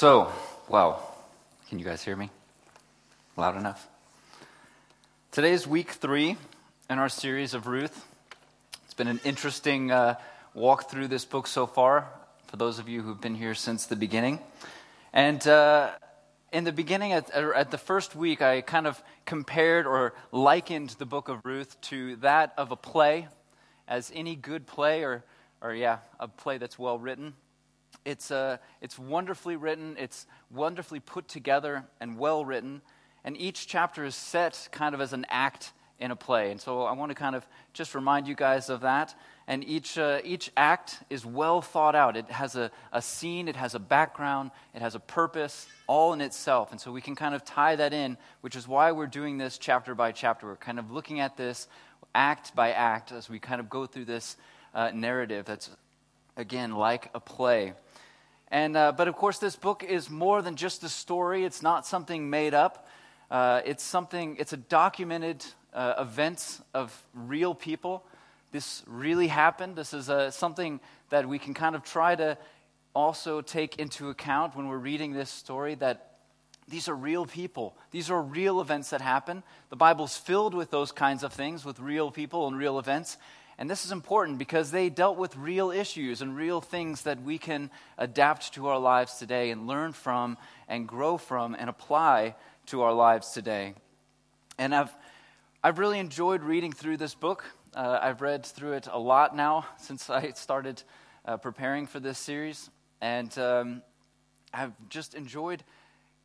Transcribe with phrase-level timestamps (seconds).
[0.00, 0.32] So,
[0.66, 0.98] wow,
[1.68, 2.30] can you guys hear me?
[3.36, 3.86] Loud enough?
[5.30, 6.38] Today is week three
[6.88, 8.06] in our series of Ruth.
[8.86, 10.14] It's been an interesting uh,
[10.54, 12.08] walk through this book so far,
[12.46, 14.38] for those of you who've been here since the beginning.
[15.12, 15.90] And uh,
[16.50, 21.04] in the beginning, at, at the first week, I kind of compared or likened the
[21.04, 23.28] book of Ruth to that of a play,
[23.86, 25.24] as any good play, or,
[25.60, 27.34] or yeah, a play that's well written.
[28.04, 32.82] It's, uh, it's wonderfully written, it's wonderfully put together and well written,
[33.24, 36.50] and each chapter is set kind of as an act in a play.
[36.50, 39.14] And so I want to kind of just remind you guys of that.
[39.46, 42.16] And each, uh, each act is well thought out.
[42.16, 46.20] It has a, a scene, it has a background, it has a purpose, all in
[46.20, 46.70] itself.
[46.70, 49.58] And so we can kind of tie that in, which is why we're doing this
[49.58, 50.46] chapter by chapter.
[50.46, 51.68] We're kind of looking at this
[52.14, 54.36] act by act as we kind of go through this
[54.74, 55.68] uh, narrative that's,
[56.36, 57.74] again, like a play.
[58.50, 61.44] And, uh, but of course, this book is more than just a story.
[61.44, 62.88] It's not something made up.
[63.30, 68.04] Uh, it's something, it's a documented uh, events of real people.
[68.50, 69.76] This really happened.
[69.76, 72.36] This is uh, something that we can kind of try to
[72.92, 76.16] also take into account when we're reading this story that
[76.66, 77.76] these are real people.
[77.92, 79.44] These are real events that happen.
[79.70, 83.16] The Bible's filled with those kinds of things, with real people and real events.
[83.60, 87.36] And this is important because they dealt with real issues and real things that we
[87.36, 92.36] can adapt to our lives today and learn from and grow from and apply
[92.68, 93.74] to our lives today.
[94.56, 94.96] And I've,
[95.62, 97.44] I've really enjoyed reading through this book.
[97.74, 100.82] Uh, I've read through it a lot now since I started
[101.26, 102.70] uh, preparing for this series.
[103.02, 103.82] And um,
[104.54, 105.64] I've just enjoyed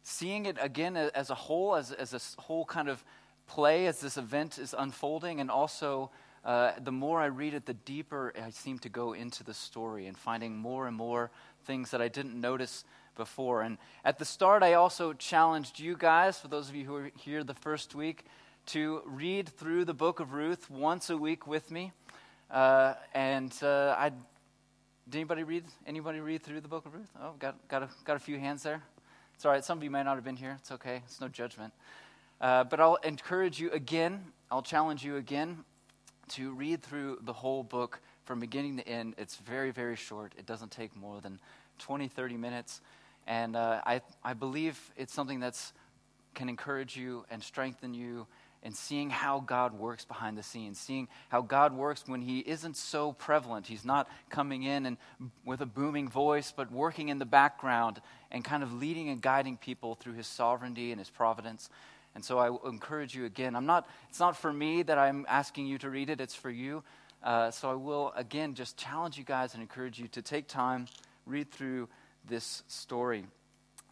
[0.04, 3.04] seeing it again as a whole, as, as a whole kind of
[3.46, 6.12] play as this event is unfolding, and also
[6.46, 10.06] uh, the more I read it, the deeper I seem to go into the story
[10.06, 11.32] and finding more and more
[11.66, 13.64] things that I didn't notice before.
[13.64, 17.12] And at the start, I also challenged you guys, for those of you who were
[17.18, 18.26] here the first week,
[18.68, 21.92] to read through the book of Ruth once a week with me.
[22.52, 24.12] Uh, and uh, I
[25.10, 27.10] did anybody read anybody read through the book of Ruth?
[27.22, 28.84] Oh, got got a, got a few hands there.
[29.34, 29.66] It's all right.
[29.66, 30.56] Some of you may not have been here.
[30.60, 31.02] It's okay.
[31.06, 31.74] It's no judgment.
[32.40, 34.26] Uh, but I'll encourage you again.
[34.52, 35.64] I'll challenge you again
[36.30, 39.16] to read through the whole book from beginning to end.
[39.18, 40.34] It's very, very short.
[40.38, 41.40] It doesn't take more than
[41.80, 42.82] 20, 30 minutes.
[43.28, 45.60] And uh, I, I believe it's something that
[46.34, 48.28] can encourage you and strengthen you
[48.66, 52.76] in seeing how God works behind the scenes, seeing how God works when He isn't
[52.76, 53.68] so prevalent.
[53.68, 54.98] He's not coming in and
[55.46, 59.58] with a booming voice, but working in the background and kind of leading and guiding
[59.58, 61.70] people through His sovereignty and His providence.
[62.16, 63.56] And so I encourage you again.
[63.56, 66.50] I'm not, it's not for me that I'm asking you to read it, it's for
[66.50, 66.82] you.
[67.22, 70.88] Uh, so I will, again, just challenge you guys and encourage you to take time,
[71.26, 71.90] read through
[72.28, 73.26] this story.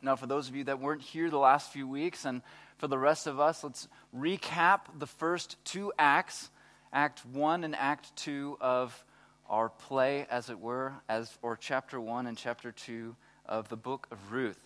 [0.02, 2.42] Now, for those of you that weren't here the last few weeks, and
[2.78, 6.50] for the rest of us, let's recap the first two acts,
[6.92, 9.04] Act 1 and Act 2 of
[9.50, 14.08] our play, as it were, as, or chapter 1 and chapter 2 of the book
[14.12, 14.62] of Ruth.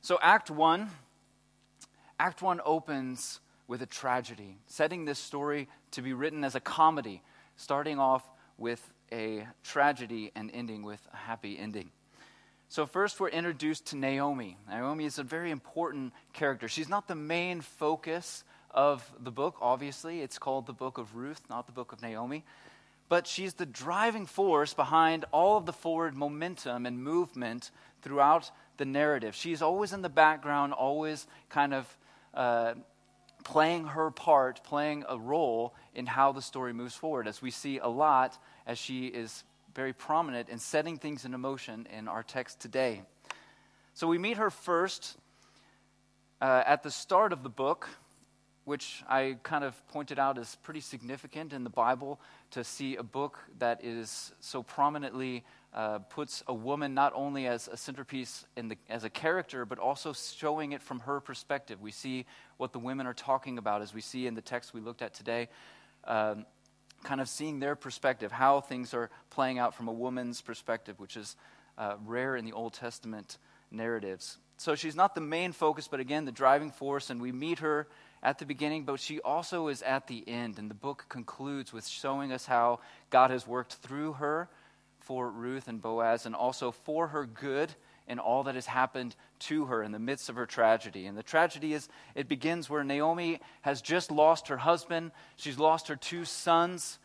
[0.00, 0.88] So, Act 1
[2.20, 7.22] Act 1 opens with a tragedy, setting this story to be written as a comedy,
[7.56, 8.22] starting off
[8.58, 11.88] with a tragedy and ending with a happy ending.
[12.68, 14.58] So, first, we're introduced to Naomi.
[14.68, 16.68] Naomi is a very important character.
[16.68, 20.20] She's not the main focus of the book, obviously.
[20.20, 22.44] It's called the book of Ruth, not the book of Naomi.
[23.08, 27.70] But she's the driving force behind all of the forward momentum and movement
[28.02, 29.34] throughout the narrative.
[29.34, 31.96] She's always in the background, always kind of
[32.34, 32.74] uh,
[33.44, 37.78] playing her part, playing a role in how the story moves forward, as we see
[37.78, 42.60] a lot as she is very prominent in setting things into motion in our text
[42.60, 43.02] today.
[43.94, 45.16] So we meet her first
[46.40, 47.88] uh, at the start of the book,
[48.64, 52.20] which I kind of pointed out as pretty significant in the Bible
[52.52, 57.68] to see a book that is so prominently uh, puts a woman not only as
[57.68, 61.80] a centerpiece the, as a character, but also showing it from her perspective.
[61.80, 62.26] We see
[62.56, 65.14] what the women are talking about, as we see in the text we looked at
[65.14, 65.48] today,
[66.04, 66.44] um,
[67.04, 71.16] kind of seeing their perspective, how things are playing out from a woman's perspective, which
[71.16, 71.36] is
[71.78, 73.38] uh, rare in the Old Testament
[73.70, 74.38] narratives.
[74.56, 77.86] So she's not the main focus, but again, the driving force, and we meet her
[78.22, 80.58] at the beginning, but she also is at the end.
[80.58, 84.50] And the book concludes with showing us how God has worked through her
[85.10, 87.74] for Ruth and Boaz and also for her good
[88.06, 91.06] and all that has happened to her in the midst of her tragedy.
[91.06, 95.88] And the tragedy is it begins where Naomi has just lost her husband, she's lost
[95.88, 97.00] her two sons.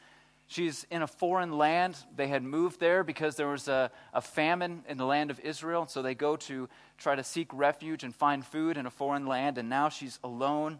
[0.45, 1.97] She's in a foreign land.
[2.15, 5.87] They had moved there because there was a, a famine in the land of Israel.
[5.87, 6.69] So they go to
[6.99, 9.57] try to seek refuge and find food in a foreign land.
[9.57, 10.79] And now she's alone.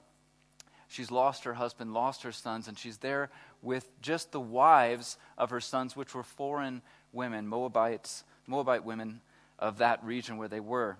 [0.87, 3.31] She's lost her husband, lost her sons, and she's there
[3.63, 6.83] with just the wives of her sons, which were foreign
[7.13, 9.21] women, Moabites, Moabite women
[9.57, 10.97] of that region where they were.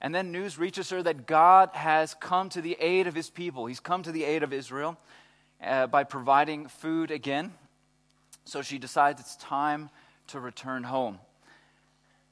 [0.00, 3.66] And then news reaches her that God has come to the aid of his people.
[3.66, 4.96] He's come to the aid of Israel
[5.62, 7.52] uh, by providing food again.
[8.44, 9.90] So she decides it's time
[10.28, 11.18] to return home.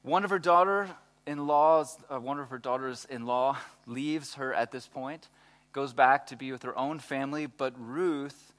[0.01, 0.89] One of her daughter
[1.27, 5.29] in laws, uh, one of her daughters in law leaves her at this point,
[5.71, 8.53] goes back to be with her own family, but Ruth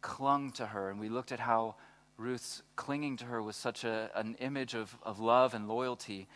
[0.00, 0.88] clung to her.
[0.88, 1.74] And we looked at how
[2.16, 6.28] Ruth's clinging to her was such a, an image of, of love and loyalty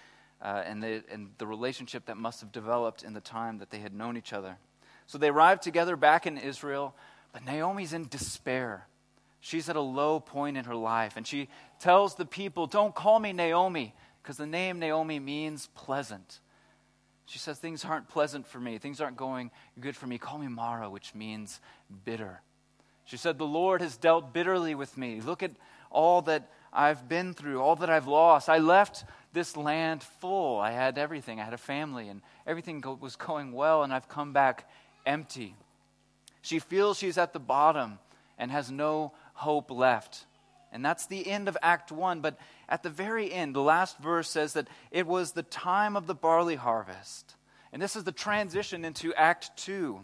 [0.43, 3.79] uh, and, the, and the relationship that must have developed in the time that they
[3.79, 4.57] had known each other.
[5.07, 6.95] So they arrived together back in Israel,
[7.33, 8.87] but Naomi's in despair.
[9.41, 11.49] She's at a low point in her life, and she
[11.81, 16.41] tells the people, Don't call me Naomi, because the name Naomi means pleasant.
[17.27, 18.79] She says, Things aren't pleasant for me.
[18.79, 20.19] Things aren't going good for me.
[20.19, 21.61] Call me Mara, which means
[22.05, 22.43] bitter.
[23.09, 25.23] She said, The Lord has dealt bitterly with me.
[25.23, 25.53] Look at
[25.91, 28.51] all that I've been through, all that I've lost.
[28.51, 30.59] I left this land full.
[30.59, 31.41] I had everything.
[31.41, 34.69] I had a family, and everything was going well, and I've come back
[35.07, 35.57] empty.
[36.43, 37.99] She feels she's at the bottom
[38.37, 40.27] and has no hope left.
[40.71, 42.21] And that's the end of Act 1.
[42.21, 42.39] But
[42.69, 46.15] at the very end, the last verse says that it was the time of the
[46.15, 47.37] barley harvest.
[47.73, 49.99] And this is the transition into Act 2.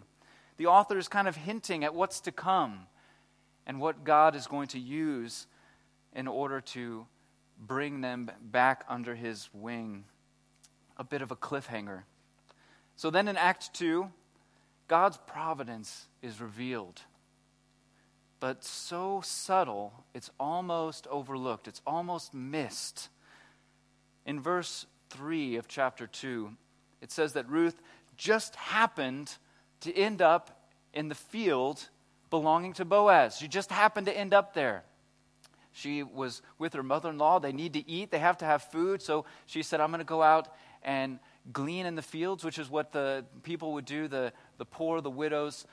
[0.57, 2.87] The author is kind of hinting at what's to come
[3.67, 5.47] and what God is going to use
[6.15, 7.07] in order to
[7.59, 10.05] bring them back under his wing.
[10.97, 12.03] A bit of a cliffhanger.
[12.97, 14.09] So then in Act 2,
[14.87, 17.01] God's providence is revealed
[18.45, 23.09] but so subtle, it's almost overlooked, it's almost missed.
[24.27, 26.51] In verse 3 of chapter 2,
[27.01, 27.81] it says that Ruth
[28.19, 29.39] just happened
[29.81, 31.89] to end up in the field
[32.35, 33.37] belonging to Boaz.
[33.37, 34.83] She just happened to end up there.
[35.71, 37.39] She was with her mother in law.
[37.39, 39.01] They need to eat, they have to have food.
[39.03, 40.49] So she said, I'm going to go out
[40.83, 41.21] and
[41.53, 45.13] glean in the fields, which is what the people would do the, the poor, the
[45.13, 45.65] widows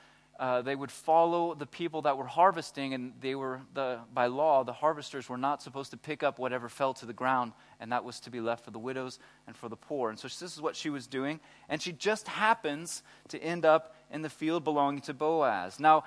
[0.42, 4.64] uh, they would follow the people that were harvesting, and they were, the, by law,
[4.64, 8.02] the harvesters were not supposed to pick up whatever fell to the ground, and that
[8.02, 10.10] was to be left for the widows and for the poor.
[10.10, 11.38] And so this is what she was doing,
[11.68, 15.78] and she just happens to end up in the field belonging to Boaz.
[15.78, 16.04] Now,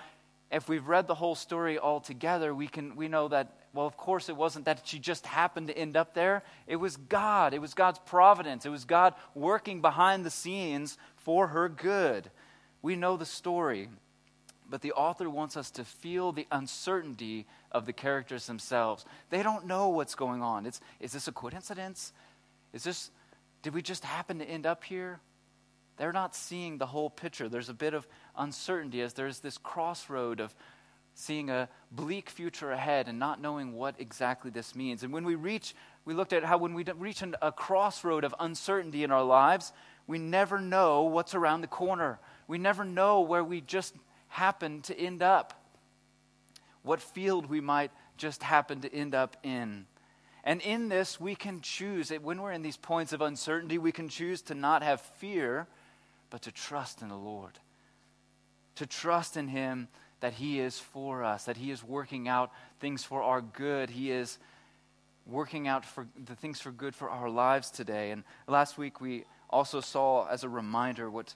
[0.56, 3.98] if we've read the whole story all together, we, can, we know that, well, of
[3.98, 6.44] course, it wasn't that she just happened to end up there.
[6.66, 7.54] It was God.
[7.54, 8.66] It was God's providence.
[8.66, 12.32] It was God working behind the scenes for her good.
[12.82, 13.90] We know the story
[14.70, 19.06] but the author wants us to feel the uncertainty of the characters themselves.
[19.30, 20.66] They don't know what's going on.
[20.66, 22.14] It's, is this a coincidence?
[22.74, 23.12] Is this,
[23.62, 25.20] did we just happen to end up here?
[25.98, 27.48] They're not seeing the whole picture.
[27.48, 28.08] There's a bit of
[28.38, 30.54] uncertainty as there's this crossroad of
[31.14, 35.04] seeing a bleak future ahead and not knowing what exactly this means.
[35.04, 39.04] And when we reach, we looked at how when we reach a crossroad of uncertainty
[39.04, 39.72] in our lives,
[40.08, 42.20] we never know what's around the corner.
[42.48, 43.96] We never know where we just
[44.28, 45.54] happen to end up,
[46.84, 49.86] what field we might just happen to end up in.
[50.44, 54.10] And in this, we can choose, when we're in these points of uncertainty, we can
[54.10, 55.68] choose to not have fear,
[56.36, 57.60] but to trust in the Lord.
[58.76, 59.88] To trust in Him
[60.20, 62.52] that He is for us, that He is working out
[62.82, 63.90] things for our good.
[63.90, 64.38] He is
[65.26, 68.12] working out for the things for good for our lives today.
[68.12, 71.34] And last week, we also saw as a reminder what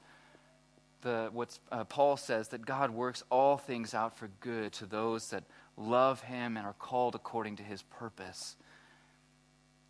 [1.00, 5.30] the, what uh, Paul says that God works all things out for good to those
[5.30, 5.46] that
[5.78, 8.58] love him and are called according to his purpose.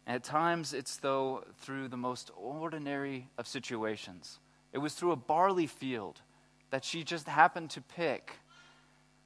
[0.05, 4.37] At times, it's though through the most ordinary of situations.
[4.71, 6.21] It was through a barley field
[6.69, 8.33] that she just happened to pick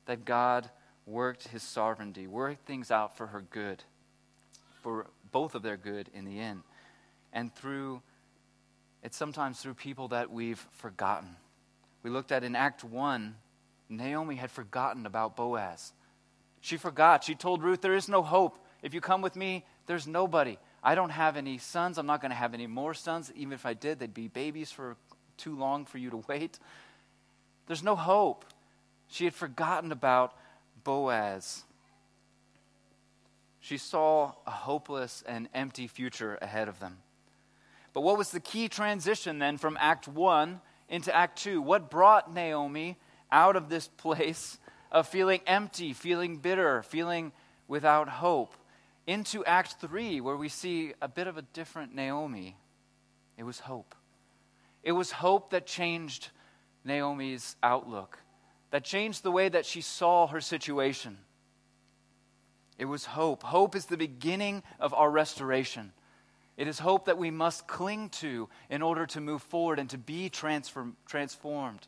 [0.05, 0.69] that God
[1.05, 3.83] worked his sovereignty, worked things out for her good,
[4.81, 6.63] for both of their good in the end.
[7.33, 8.01] And through,
[9.01, 11.35] it's sometimes through people that we've forgotten
[12.03, 13.35] we looked at in Act 1,
[13.89, 15.93] Naomi had forgotten about Boaz.
[16.59, 17.23] She forgot.
[17.23, 18.59] She told Ruth, There is no hope.
[18.81, 20.57] If you come with me, there's nobody.
[20.83, 21.97] I don't have any sons.
[21.97, 23.31] I'm not going to have any more sons.
[23.35, 24.97] Even if I did, they'd be babies for
[25.37, 26.59] too long for you to wait.
[27.67, 28.45] There's no hope.
[29.07, 30.33] She had forgotten about
[30.83, 31.63] Boaz.
[33.59, 36.97] She saw a hopeless and empty future ahead of them.
[37.93, 40.59] But what was the key transition then from Act 1
[40.89, 41.61] into Act 2.
[41.61, 42.97] What brought Naomi
[43.31, 44.59] out of this place
[44.91, 47.31] of feeling empty, feeling bitter, feeling
[47.67, 48.55] without hope,
[49.07, 52.55] into Act 3, where we see a bit of a different Naomi.
[53.37, 53.95] It was hope.
[54.83, 56.29] It was hope that changed
[56.83, 58.19] Naomi's outlook,
[58.71, 61.17] that changed the way that she saw her situation.
[62.77, 63.43] It was hope.
[63.43, 65.93] Hope is the beginning of our restoration.
[66.57, 69.97] It is hope that we must cling to in order to move forward and to
[69.97, 71.87] be transform, transformed.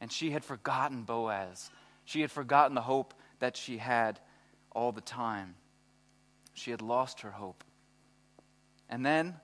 [0.00, 1.70] And she had forgotten Boaz.
[2.04, 4.18] She had forgotten the hope that she had
[4.72, 5.54] all the time.
[6.54, 7.64] She had lost her hope.
[8.88, 9.36] And then,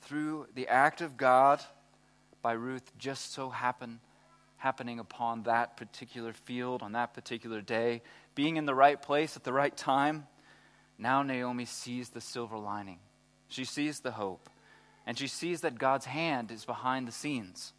[0.00, 1.60] through the act of God
[2.42, 4.00] by Ruth, just so happen,
[4.56, 8.02] happening upon that particular field on that particular day,
[8.34, 10.26] being in the right place at the right time,
[10.98, 12.98] now Naomi sees the silver lining.
[13.48, 14.50] She sees the hope.
[15.06, 17.72] And she sees that God's hand is behind the scenes.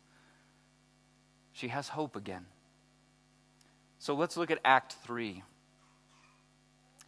[1.54, 2.46] She has hope again.
[4.00, 5.44] So let's look at Act 3.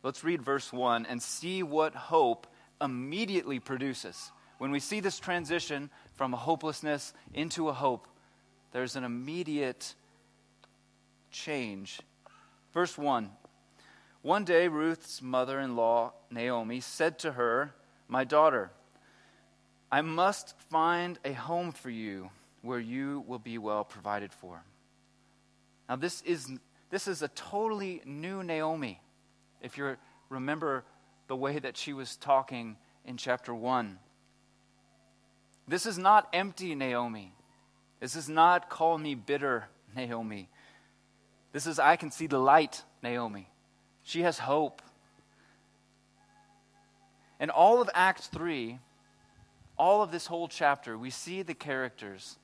[0.03, 2.47] Let's read verse 1 and see what hope
[2.79, 4.31] immediately produces.
[4.61, 8.07] When we see this transition from a hopelessness into a hope,
[8.73, 9.95] there's an immediate
[11.31, 11.99] change.
[12.71, 13.31] Verse 1
[14.21, 17.73] One day, Ruth's mother in law, Naomi, said to her,
[18.07, 18.69] My daughter,
[19.91, 22.29] I must find a home for you
[22.61, 24.61] where you will be well provided for.
[25.89, 26.51] Now, this is,
[26.91, 29.01] this is a totally new Naomi
[29.59, 29.97] if you
[30.29, 30.83] remember
[31.25, 33.97] the way that she was talking in chapter 1.
[35.67, 37.33] This is not empty Naomi.
[37.99, 39.65] This is not call me bitter
[39.95, 40.49] Naomi.
[41.51, 43.49] This is I can see the light Naomi.
[44.03, 44.81] She has hope.
[47.39, 48.79] In all of Acts 3,
[49.77, 52.37] all of this whole chapter, we see the characters,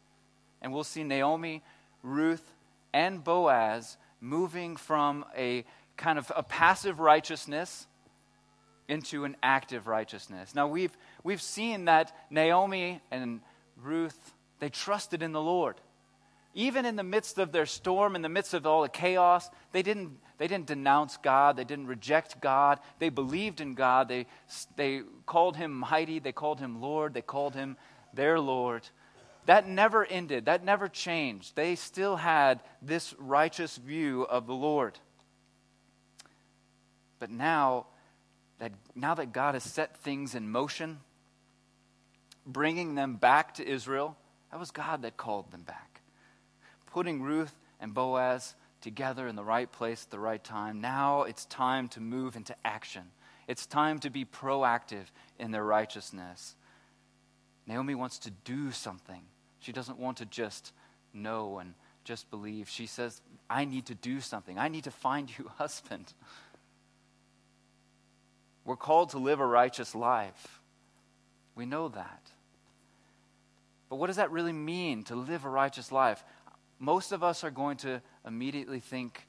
[0.62, 1.64] and we'll see Naomi,
[2.02, 2.54] Ruth,
[2.94, 5.64] and Boaz moving from a
[5.98, 7.86] kind of a passive righteousness
[8.88, 10.56] into an active righteousness.
[10.56, 10.96] Now, we've,
[11.28, 13.42] we've seen that Naomi and
[13.76, 14.18] Ruth,
[14.60, 15.76] they trusted in the Lord.
[16.54, 19.82] Even in the midst of their storm, in the midst of all the chaos, they
[19.82, 21.58] didn't, they didn't denounce God.
[21.58, 22.80] They didn't reject God.
[23.00, 24.08] They believed in God.
[24.08, 24.26] They,
[24.78, 26.20] they called him mighty.
[26.20, 27.14] They called him Lord.
[27.14, 27.76] They called him
[28.14, 28.88] their Lord.
[29.48, 30.46] That never ended.
[30.46, 31.58] That never changed.
[31.58, 34.98] They still had this righteous view of the Lord.
[37.20, 37.88] But now
[38.60, 41.00] that, now that God has set things in motion,
[42.48, 44.18] bringing them back to Israel,
[44.52, 46.02] that was God that called them back.
[46.88, 50.80] Putting Ruth and Boaz together in the right place at the right time.
[50.80, 53.04] Now it's time to move into action.
[53.48, 55.06] It's time to be proactive
[55.38, 56.56] in their righteousness.
[57.66, 59.22] Naomi wants to do something.
[59.60, 60.72] She doesn't want to just
[61.14, 61.74] know and
[62.04, 62.70] just believe.
[62.70, 64.58] She says, I need to do something.
[64.58, 66.14] I need to find you a husband.
[68.64, 70.62] We're called to live a righteous life.
[71.56, 72.27] We know that.
[73.90, 76.24] But what does that really mean to live a righteous life?
[76.80, 79.28] Most of us are going to immediately think,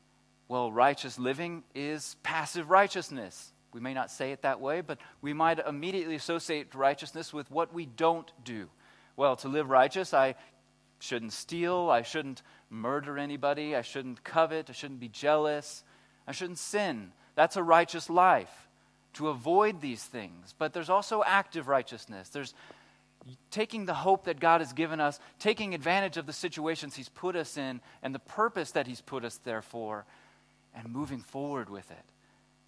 [0.49, 3.53] well, righteous living is passive righteousness.
[3.73, 7.73] We may not say it that way, but we might immediately associate righteousness with what
[7.73, 8.69] we don't do.
[9.17, 10.37] Well, to live righteous, I
[11.00, 15.85] shouldn't steal, I shouldn't murder anybody, I shouldn't covet, I shouldn't be jealous,
[16.27, 17.12] I shouldn't sin.
[17.35, 18.69] That's a righteous life
[19.15, 20.55] to avoid these things.
[20.59, 22.29] But there's also active righteousness.
[22.29, 22.55] There's
[23.50, 27.37] taking the hope that God has given us, taking advantage of the situations He's put
[27.37, 30.04] us in and the purpose that He's put us there for,
[30.75, 32.04] and moving forward with it.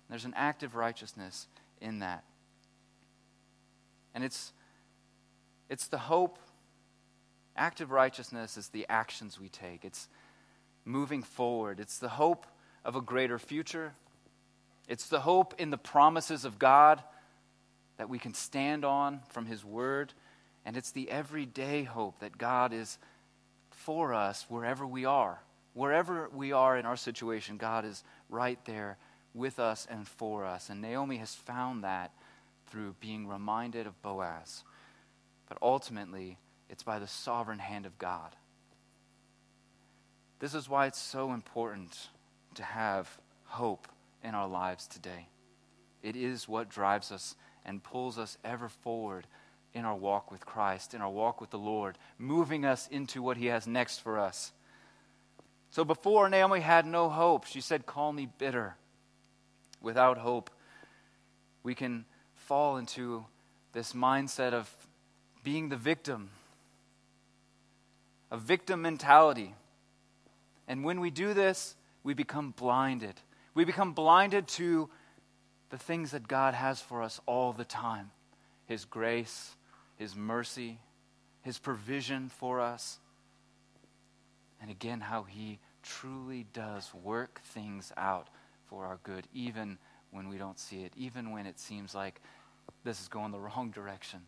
[0.09, 1.47] There's an active righteousness
[1.81, 2.25] in that.
[4.15, 4.53] And it's,
[5.69, 6.39] it's the hope.
[7.57, 10.09] Active righteousness is the actions we take, it's
[10.85, 11.79] moving forward.
[11.79, 12.47] It's the hope
[12.85, 13.95] of a greater future,
[14.89, 17.03] it's the hope in the promises of God
[17.99, 20.15] that we can stand on from His Word.
[20.71, 22.97] And it's the everyday hope that God is
[23.73, 25.41] for us wherever we are.
[25.75, 28.97] Wherever we are in our situation, God is right there
[29.35, 30.71] with us and for us.
[30.71, 32.13] And Naomi has found that
[32.69, 34.63] through being reminded of Boaz.
[35.49, 38.37] But ultimately, it's by the sovereign hand of God.
[40.39, 42.11] This is why it's so important
[42.55, 43.89] to have hope
[44.23, 45.27] in our lives today.
[46.01, 47.35] It is what drives us
[47.67, 49.27] and pulls us ever forward
[49.75, 53.37] in our walk with Christ, in our walk with the Lord, moving us into what
[53.37, 54.53] He has next for us.
[55.71, 58.77] So before Naomi had no hope, she said, Call me bitter.
[59.81, 60.51] Without hope,
[61.63, 63.25] we can fall into
[63.73, 64.71] this mindset of
[65.43, 66.31] being the victim,
[68.31, 69.55] a victim mentality.
[70.69, 73.15] And when we do this, we become blinded
[73.55, 74.89] we become blinded to
[75.71, 78.11] the things that God has for us all the time
[78.67, 79.55] His grace,
[80.01, 80.79] His mercy,
[81.43, 82.99] His provision for us.
[84.59, 88.29] And again, how He truly does work things out
[88.71, 89.77] for our good, even
[90.11, 92.23] when we don't see it, even when it seems like
[92.83, 94.21] this is going the wrong direction.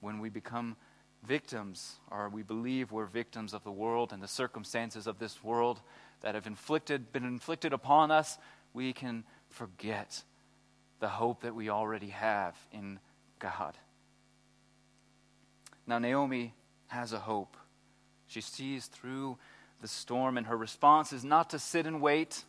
[0.00, 0.76] When we become
[1.26, 5.80] victims, or we believe we're victims of the world and the circumstances of this world
[6.20, 8.36] that have inflicted, been inflicted upon us,
[8.74, 10.22] we can forget
[10.98, 12.98] the hope that we already have in
[13.40, 13.76] God.
[15.86, 16.54] Now, Naomi
[16.86, 17.56] has a hope.
[18.28, 19.38] She sees through
[19.80, 22.44] the storm, and her response is not to sit and wait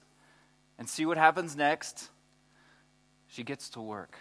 [0.77, 2.09] and see what happens next.
[3.27, 4.17] She gets to work.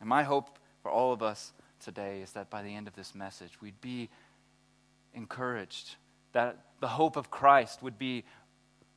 [0.00, 1.52] And my hope for all of us
[1.84, 4.08] today is that by the end of this message, we'd be
[5.14, 5.96] encouraged,
[6.32, 8.24] that the hope of Christ would be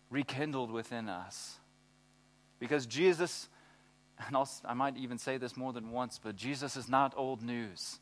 [0.10, 1.58] rekindled within us.
[2.60, 3.50] Because Jesus,
[4.28, 7.42] and I'll, I might even say this more than once, but Jesus is not old
[7.42, 8.00] news.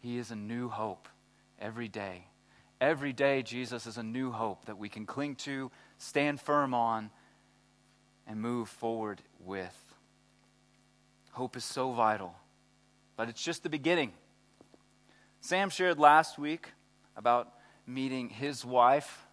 [0.00, 1.08] He is a new hope
[1.58, 2.26] every day.
[2.80, 7.10] Every day, Jesus is a new hope that we can cling to, stand firm on,
[8.26, 9.76] and move forward with.
[11.32, 12.34] Hope is so vital,
[13.16, 14.12] but it's just the beginning.
[15.42, 16.68] Sam shared last week
[17.16, 17.52] about
[17.86, 19.26] meeting his wife,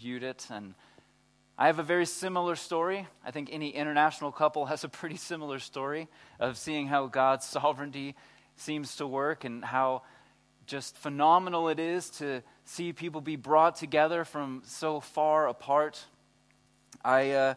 [0.00, 0.74] Judith, and
[1.58, 3.06] I have a very similar story.
[3.24, 6.08] I think any international couple has a pretty similar story
[6.40, 8.14] of seeing how God's sovereignty
[8.56, 10.02] seems to work and how
[10.66, 16.04] just phenomenal it is to see people be brought together from so far apart.
[17.04, 17.54] I, uh,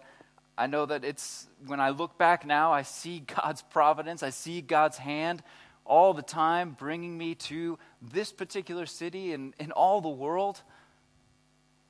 [0.58, 4.62] I know that it's, when I look back now, I see God's providence, I see
[4.62, 5.42] God's hand
[5.86, 10.62] all the time bringing me to this particular city and in all the world.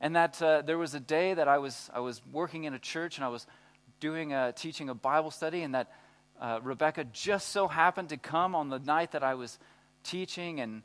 [0.01, 2.79] And that uh, there was a day that I was, I was working in a
[2.79, 3.47] church and I was
[3.99, 5.91] doing a, teaching a Bible study, and that
[6.39, 9.57] uh, Rebecca just so happened to come on the night that I was
[10.03, 10.59] teaching.
[10.59, 10.83] And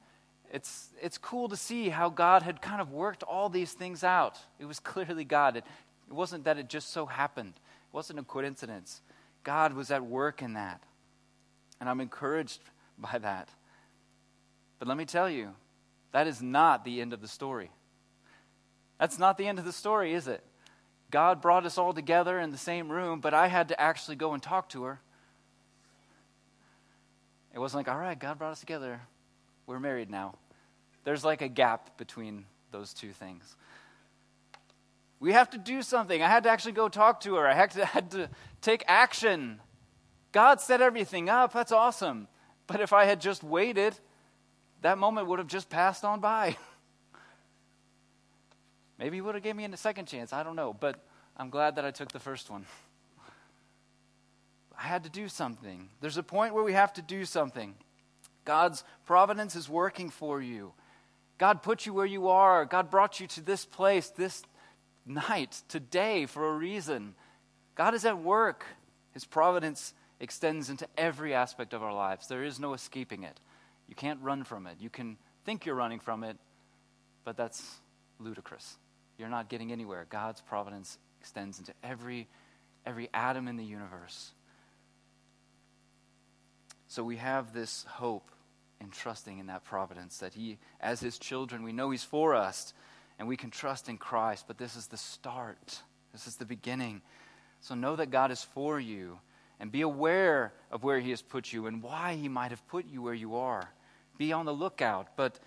[0.53, 4.39] it's, it's cool to see how God had kind of worked all these things out.
[4.59, 5.57] It was clearly God.
[5.57, 5.65] It,
[6.09, 9.01] it wasn't that it just so happened, it wasn't a coincidence.
[9.43, 10.83] God was at work in that.
[11.81, 12.61] And I'm encouraged
[12.99, 13.49] by that.
[14.79, 15.55] But let me tell you,
[16.13, 17.71] that is not the end of the story.
[19.01, 20.45] That's not the end of the story, is it?
[21.11, 24.35] God brought us all together in the same room, but I had to actually go
[24.35, 25.01] and talk to her.
[27.55, 29.01] It wasn't like, all right, God brought us together.
[29.67, 30.35] We're married now.
[31.05, 33.57] There's like a gap between those two things.
[35.19, 36.23] We have to do something.
[36.23, 37.49] I had to actually go talk to her.
[37.49, 38.29] I had to, had to
[38.61, 39.61] take action.
[40.31, 41.55] God set everything up.
[41.55, 42.29] That's awesome.
[42.67, 43.95] But if I had just waited,
[44.83, 46.59] that moment would have just passed on by.
[49.01, 50.33] Maybe he would have given me a second chance.
[50.33, 50.75] I don't know.
[50.79, 51.03] But
[51.37, 52.67] I'm glad that I took the first one.
[54.79, 55.89] I had to do something.
[56.01, 57.75] There's a point where we have to do something.
[58.45, 60.73] God's providence is working for you.
[61.39, 62.67] God put you where you are.
[62.67, 64.43] God brought you to this place, this
[65.07, 67.15] night, today, for a reason.
[67.75, 68.67] God is at work.
[69.13, 72.29] His providence extends into every aspect of our lives.
[72.29, 73.41] There is no escaping it.
[73.89, 74.77] You can't run from it.
[74.79, 76.37] You can think you're running from it,
[77.25, 77.81] but that's
[78.19, 78.77] ludicrous.
[79.21, 80.07] You're not getting anywhere.
[80.09, 82.27] God's providence extends into every
[82.87, 84.33] every atom in the universe.
[86.89, 88.31] So we have this hope
[88.81, 92.73] in trusting in that providence that He, as His children, we know He's for us
[93.19, 94.47] and we can trust in Christ.
[94.49, 97.03] But this is the start, this is the beginning.
[97.61, 99.19] So know that God is for you
[99.61, 102.87] and be aware of where He has put you and why He might have put
[102.87, 103.71] you where you are.
[104.17, 105.09] Be on the lookout.
[105.15, 105.39] But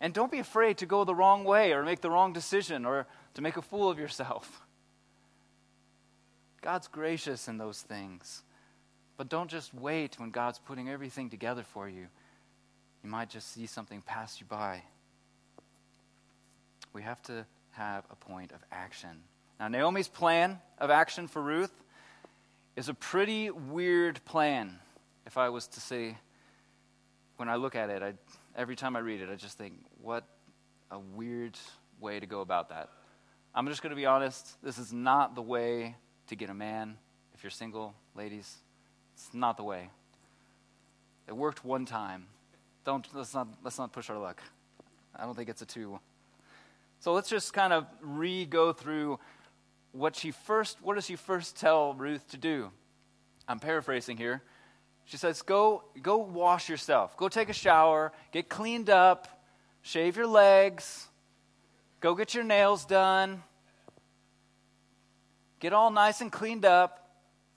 [0.00, 3.06] and don't be afraid to go the wrong way or make the wrong decision or
[3.34, 4.62] to make a fool of yourself.
[6.62, 8.42] God's gracious in those things.
[9.16, 12.06] But don't just wait when God's putting everything together for you.
[13.02, 14.82] You might just see something pass you by.
[16.92, 19.10] We have to have a point of action.
[19.58, 21.72] Now, Naomi's plan of action for Ruth
[22.76, 24.78] is a pretty weird plan,
[25.26, 26.16] if I was to say,
[27.36, 28.14] when I look at it, I,
[28.56, 30.24] every time I read it, I just think, what
[30.90, 31.56] a weird
[32.00, 32.90] way to go about that.
[33.54, 35.96] I'm just going to be honest, this is not the way
[36.28, 36.96] to get a man
[37.34, 38.58] if you're single, ladies.
[39.14, 39.90] It's not the way.
[41.26, 42.26] It worked one time.
[42.84, 44.42] Don't let's not let's not push our luck.
[45.14, 46.00] I don't think it's a two.
[46.98, 49.18] So let's just kind of re-go through
[49.92, 52.70] what she first what does she first tell Ruth to do?
[53.48, 54.42] I'm paraphrasing here.
[55.10, 57.16] She says, Go go wash yourself.
[57.16, 59.42] Go take a shower, get cleaned up,
[59.82, 61.08] shave your legs,
[61.98, 63.42] go get your nails done.
[65.58, 67.10] get all nice and cleaned up.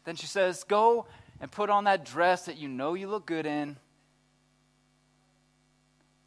[0.04, 1.06] Then she says, Go
[1.40, 3.78] and put on that dress that you know you look good in.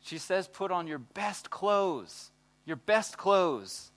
[0.03, 2.31] She says, Put on your best clothes,
[2.65, 3.91] your best clothes.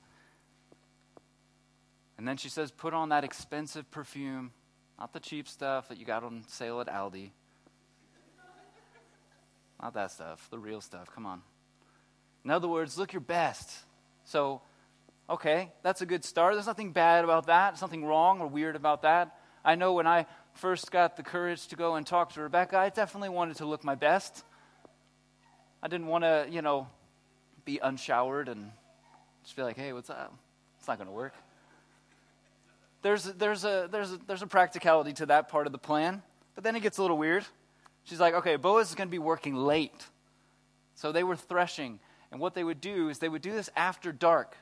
[2.18, 4.50] And then she says, Put on that expensive perfume,
[5.00, 7.30] not the cheap stuff that you got on sale at Aldi.
[9.82, 11.10] Not that stuff, the real stuff.
[11.16, 11.42] Come on.
[12.44, 13.72] In other words, look your best.
[14.26, 14.62] So,
[15.30, 16.54] okay, that's a good start.
[16.54, 19.38] There's nothing bad about that, nothing wrong or weird about that.
[19.64, 22.90] I know when I first got the courage to go and talk to Rebecca, I
[22.90, 24.44] definitely wanted to look my best.
[25.82, 26.88] I didn't want to, you know,
[27.64, 28.72] be unshowered and
[29.44, 30.34] just be like, hey, what's up?
[30.78, 31.34] It's not going to work.
[33.02, 36.22] There's, there's, a, there's, a, there's a practicality to that part of the plan,
[36.56, 37.46] but then it gets a little weird.
[38.04, 40.08] She's like, okay, Boaz is going to be working late.
[40.96, 42.00] So they were threshing.
[42.32, 44.58] And what they would do is they would do this after dark.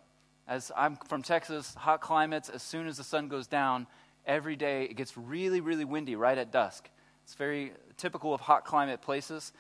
[0.47, 3.88] As I'm from Texas, hot climates, as soon as the sun goes down,
[4.26, 6.89] every day it gets really, really windy right at dusk.
[7.23, 9.52] It's very typical of hot climate places.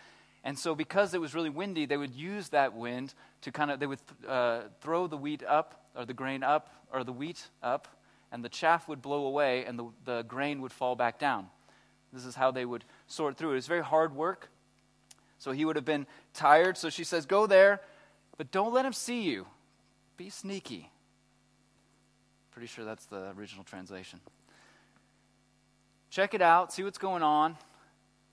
[0.43, 3.79] And so, because it was really windy, they would use that wind to kind of,
[3.79, 7.87] they would uh, throw the wheat up, or the grain up, or the wheat up,
[8.31, 11.47] and the chaff would blow away, and the, the grain would fall back down.
[12.11, 13.53] This is how they would sort through it.
[13.53, 14.49] It was very hard work.
[15.39, 16.77] So he would have been tired.
[16.77, 17.81] So she says, Go there,
[18.37, 19.45] but don't let him see you.
[20.17, 20.89] Be sneaky.
[22.51, 24.19] Pretty sure that's the original translation.
[26.09, 27.57] Check it out, see what's going on.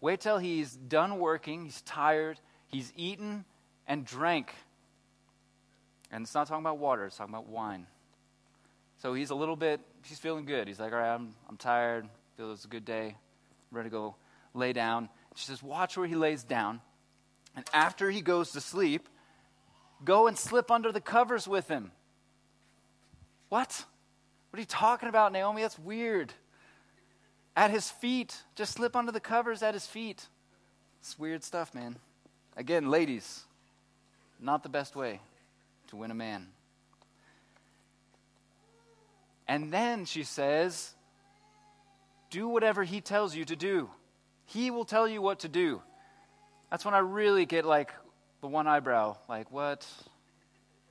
[0.01, 3.45] Wait till he's done working, he's tired, he's eaten
[3.87, 4.55] and drank.
[6.11, 7.87] And it's not talking about water, it's talking about wine.
[9.05, 10.67] So he's a little bit, he's feeling good.
[10.67, 13.95] He's like, all right, I'm, I'm tired, feel it's a good day, I'm ready to
[13.95, 14.15] go
[14.55, 15.11] lay down.
[15.35, 16.81] She says, watch where he lays down.
[17.55, 19.11] And after he goes to sleep,
[20.07, 21.91] go and slip under the covers with him.
[23.51, 23.85] What?
[24.49, 25.61] What are you talking about, Naomi?
[25.61, 26.33] That's weird
[27.55, 28.35] at his feet.
[28.55, 30.29] Just slip under the covers at his feet.
[31.03, 31.97] It's weird stuff, man.
[32.57, 33.43] Again, ladies,
[34.41, 35.21] not the best way
[35.89, 36.54] to win a man.
[39.47, 40.95] And then she says,
[42.31, 43.91] Do whatever he tells you to do.
[44.47, 45.83] He will tell you what to do.
[46.71, 47.93] That's when I really get like
[48.41, 49.17] the one eyebrow.
[49.29, 49.87] Like, what?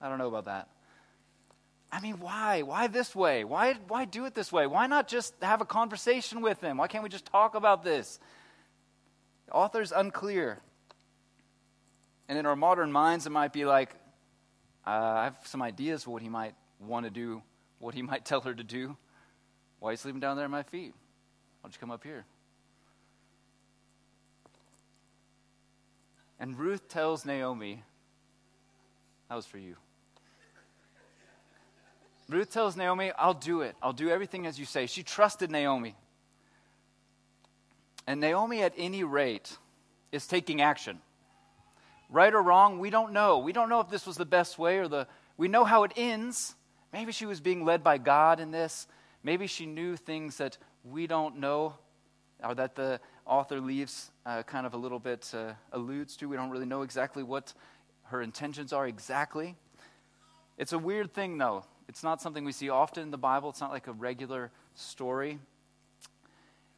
[0.02, 0.70] I don't know about that.
[1.92, 2.64] I mean, why?
[2.64, 3.44] Why this way?
[3.44, 4.66] Why, why do it this way?
[4.66, 6.78] Why not just have a conversation with him?
[6.78, 8.20] Why can't we just talk about this?
[9.46, 10.60] The author's unclear.
[12.28, 13.92] And in our modern minds, it might be like,
[14.88, 17.44] uh, I have some ideas for what he might want to do,
[17.84, 18.98] what he might tell her to do.
[19.80, 20.94] Why are you sleeping down there at my feet?
[21.62, 22.26] Why don't you come up here?
[26.40, 27.84] And Ruth tells Naomi,
[29.30, 29.76] that was for you.
[32.30, 33.76] Ruth tells Naomi, I'll do it.
[33.82, 34.86] I'll do everything as you say.
[34.88, 35.96] She trusted Naomi.
[38.08, 39.58] And Naomi, at any rate,
[40.12, 41.00] is taking action.
[42.10, 43.40] Right or wrong, we don't know.
[43.40, 45.08] We don't know if this was the best way or the.
[45.38, 46.56] We know how it ends.
[46.94, 48.88] Maybe she was being led by God in this.
[49.24, 51.74] Maybe she knew things that we don't know
[52.44, 56.30] or that the author leaves uh, kind of a little bit uh, alludes to.
[56.30, 57.54] We don't really know exactly what
[58.04, 59.56] her intentions are exactly.
[60.58, 63.62] It's a weird thing, though, it's not something we see often in the Bible, it's
[63.62, 65.40] not like a regular story.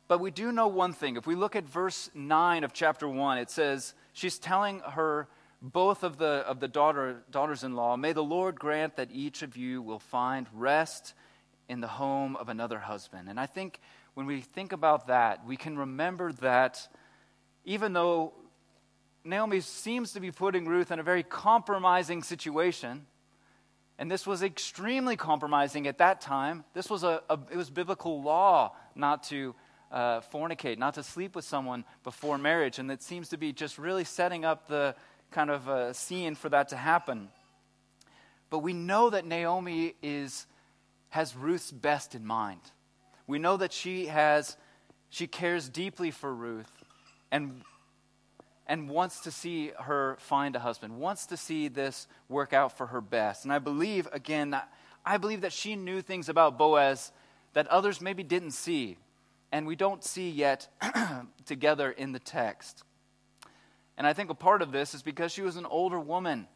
[0.08, 1.18] But we do know one thing.
[1.18, 5.28] If we look at verse 9 of chapter 1, it says, She's telling her,
[5.72, 9.42] both of the, of the daughter, daughters in law, May the Lord grant that each
[9.42, 11.14] of you will find rest
[11.68, 13.30] in the home of another husband.
[13.30, 13.80] And I think
[14.14, 16.88] when we think about that, we can remember that
[17.64, 18.34] even though
[19.24, 23.08] Naomi seems to be putting Ruth in a very compromising situation,
[23.98, 26.64] and this was extremely compromising at that time.
[26.74, 29.56] This was a, a it was biblical law not to
[29.92, 33.78] uh, fornicate, not to sleep with someone before marriage, and it seems to be just
[33.78, 34.96] really setting up the
[35.36, 37.28] kind of uh, scene for that to happen.
[38.50, 40.48] But we know that Naomi is
[41.10, 42.62] has Ruth's best in mind.
[43.28, 44.56] We know that she has
[45.10, 46.72] she cares deeply for Ruth
[47.34, 47.64] and
[48.66, 52.88] and wants to see her find a husband, wants to see this work out for
[52.88, 53.44] her best.
[53.44, 54.72] And I believe, again, that
[55.06, 57.12] I believe that she knew things about Boaz
[57.52, 58.98] that others maybe didn't see,
[59.52, 60.70] and we don't see yet
[61.46, 62.86] together in the text.
[63.98, 66.48] And I think a part of this is because she was an older woman.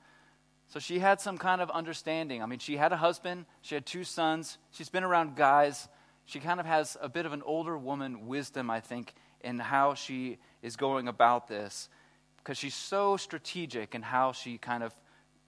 [0.67, 2.43] So she had some kind of understanding.
[2.43, 5.87] I mean, she had a husband, she had two sons, she's been around guys.
[6.25, 9.95] She kind of has a bit of an older woman wisdom, I think, in how
[9.95, 11.89] she is going about this
[12.37, 14.95] because she's so strategic in how she kind of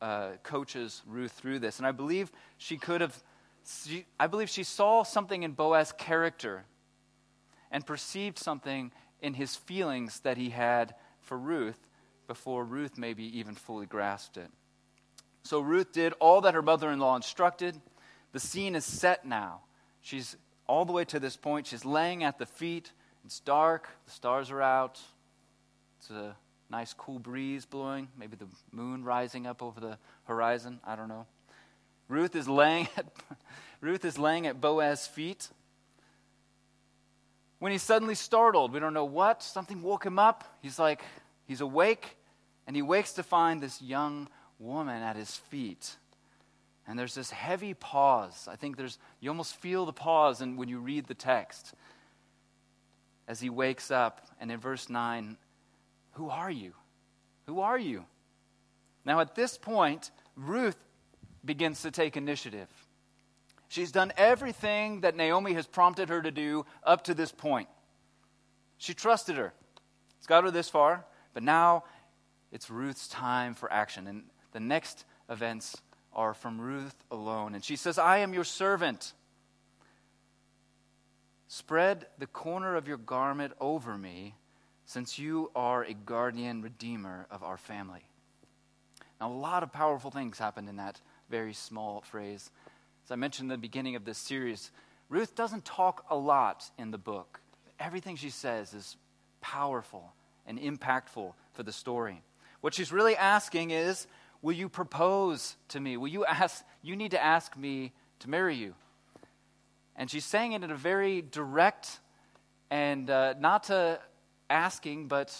[0.02, 1.78] uh, coaches Ruth through this.
[1.78, 3.16] And I believe she could have
[3.86, 6.66] she, I believe she saw something in Boaz's character
[7.70, 11.80] and perceived something in his feelings that he had for Ruth
[12.28, 14.50] before Ruth maybe even fully grasped it.
[15.44, 17.80] So Ruth did all that her mother in law instructed.
[18.32, 19.62] The scene is set now.
[20.02, 20.36] She's
[20.68, 21.68] all the way to this point.
[21.68, 22.92] She's laying at the feet.
[23.26, 25.00] It's dark, the stars are out.
[26.00, 26.36] It's a
[26.70, 30.80] nice cool breeze blowing, maybe the moon rising up over the horizon.
[30.86, 31.28] I don't know.
[32.08, 33.06] Ruth is laying at,
[33.80, 35.50] Ruth is laying at Boaz's feet.
[37.62, 40.58] When he's suddenly startled, we don't know what, something woke him up.
[40.64, 41.04] He's like,
[41.46, 42.18] he's awake,
[42.66, 45.96] and he wakes to find this young woman at his feet.
[46.88, 48.48] And there's this heavy pause.
[48.52, 51.76] I think there's, you almost feel the pause and when you read the text
[53.28, 54.26] as he wakes up.
[54.40, 55.38] And in verse 9,
[56.14, 56.74] who are you?
[57.46, 58.06] Who are you?
[59.06, 60.84] Now, at this point, Ruth
[61.46, 62.70] begins to take initiative.
[63.72, 67.70] She's done everything that Naomi has prompted her to do up to this point.
[68.78, 69.54] She trusted her.
[70.18, 71.86] It's got her this far, but now
[72.52, 74.08] it's Ruth's time for action.
[74.08, 75.78] And the next events
[76.12, 77.56] are from Ruth alone.
[77.56, 79.14] And she says, I am your servant.
[81.48, 84.36] Spread the corner of your garment over me,
[84.84, 88.04] since you are a guardian redeemer of our family.
[89.22, 92.52] Now, a lot of powerful things happened in that very small phrase.
[93.12, 94.72] As I mentioned in the beginning of this series,
[95.10, 97.42] Ruth doesn't talk a lot in the book.
[97.78, 98.96] Everything she says is
[99.42, 100.14] powerful
[100.48, 102.22] and impactful for the story.
[102.62, 104.08] What she's really asking is,
[104.42, 105.98] Will you propose to me?
[105.98, 108.76] Will you ask, you need to ask me to marry you?
[109.98, 112.00] And she's saying it in a very direct
[112.70, 114.00] and uh, not to
[114.50, 115.38] asking, but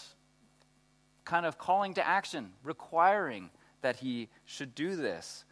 [1.24, 3.48] kind of calling to action, requiring
[3.80, 5.46] that he should do this.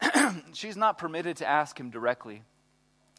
[0.52, 2.42] she's not permitted to ask him directly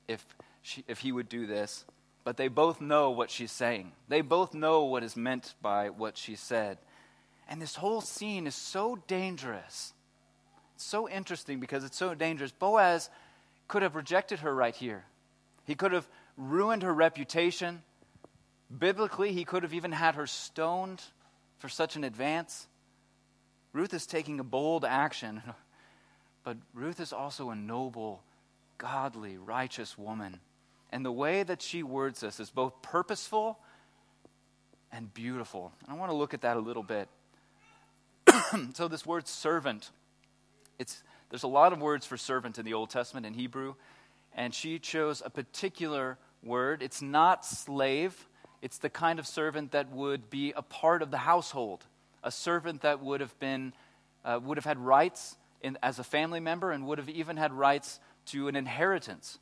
[0.07, 0.23] if,
[0.61, 1.85] she, if he would do this,
[2.23, 3.91] but they both know what she's saying.
[4.07, 6.77] They both know what is meant by what she said.
[7.47, 9.93] And this whole scene is so dangerous.
[10.75, 12.51] It's so interesting because it's so dangerous.
[12.51, 13.09] Boaz
[13.67, 15.05] could have rejected her right here.
[15.65, 17.81] He could have ruined her reputation.
[18.75, 21.01] Biblically, he could have even had her stoned
[21.57, 22.67] for such an advance.
[23.73, 25.41] Ruth is taking a bold action,
[26.43, 28.23] but Ruth is also a noble,
[28.78, 30.39] godly, righteous woman.
[30.91, 33.60] And the way that she words this is both purposeful
[34.91, 35.71] and beautiful.
[35.84, 37.08] And I want to look at that a little bit.
[38.73, 39.91] so this word servant,
[40.80, 43.75] it's, there's a lot of words for servant in the Old Testament in Hebrew,
[44.34, 46.82] and she chose a particular word.
[46.82, 48.28] It's not slave,
[48.62, 51.86] it's the kind of servant that would be a part of the household,
[52.23, 53.73] a servant that would have been,
[54.25, 57.53] uh, would have had rights in, as a family member and would have even had
[57.53, 59.39] rights to an inheritance.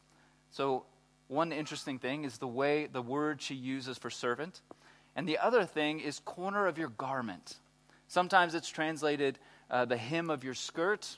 [0.51, 0.85] So
[1.27, 4.61] one interesting thing is the way the word she uses for servant.
[5.15, 7.57] And the other thing is corner of your garment.
[8.07, 11.17] Sometimes it's translated uh, the hem of your skirt,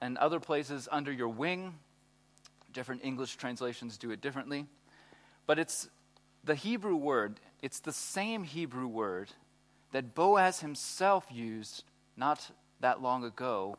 [0.00, 1.74] and other places under your wing.
[2.72, 4.66] Different English translations do it differently.
[5.46, 5.88] But it's
[6.44, 9.30] the Hebrew word, it's the same Hebrew word
[9.92, 11.84] that Boaz himself used
[12.16, 12.50] not
[12.80, 13.76] that long ago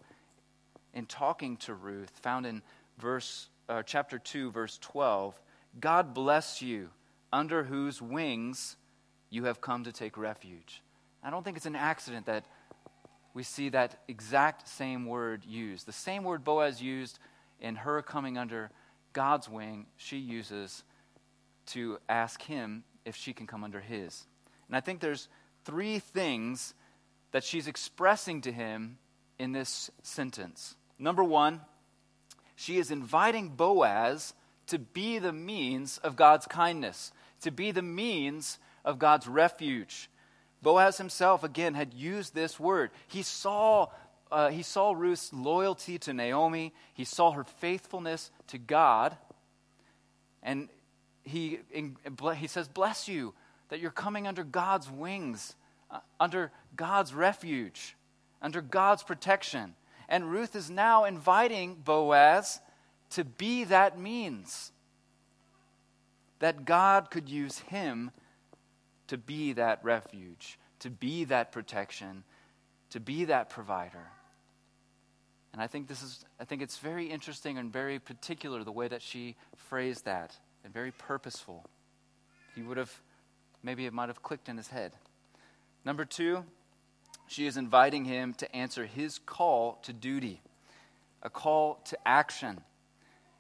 [0.94, 2.62] in talking to Ruth, found in
[2.98, 5.40] verse, uh, chapter 2, verse 12.
[5.80, 6.90] God bless you,
[7.32, 8.78] under whose wings
[9.30, 10.82] you have come to take refuge.
[11.24, 12.46] I don't think it's an accident that
[13.34, 15.88] we see that exact same word used.
[15.88, 17.18] The same word Boaz used
[17.60, 18.70] in her coming under
[19.14, 20.84] God's wing, she uses
[21.68, 24.26] to ask him if she can come under his.
[24.68, 25.30] And I think there's
[25.66, 26.74] three things
[27.32, 28.98] that she's expressing to him
[29.40, 30.76] in this sentence.
[31.00, 31.62] Number one,
[32.56, 34.34] she is inviting Boaz
[34.68, 40.10] to be the means of God's kindness, to be the means of God's refuge.
[40.62, 42.92] Boaz himself, again, had used this word.
[43.08, 43.88] He saw,
[44.32, 49.18] uh, he saw Ruth's loyalty to Naomi, he saw her faithfulness to God,
[50.42, 50.70] and
[51.24, 51.60] he,
[52.38, 53.34] he says, Bless you
[53.70, 55.56] that you're coming under God's wings,
[55.90, 57.96] uh, under God's refuge,
[58.42, 59.74] under God's protection.
[60.10, 62.60] And Ruth is now inviting Boaz
[63.12, 64.72] to be that means,
[66.40, 68.12] that God could use him
[69.08, 72.24] to be that refuge, to be that protection,
[72.90, 74.10] to be that provider.
[75.54, 78.88] And I think this is I think it's very interesting and very particular the way
[78.88, 81.66] that she phrased that and very purposeful.
[82.56, 82.92] He would have
[83.62, 84.94] maybe it might have clicked in his head.
[85.86, 86.44] Number 2,
[87.28, 90.42] she is inviting him to answer his call to duty,
[91.22, 92.62] a call to action.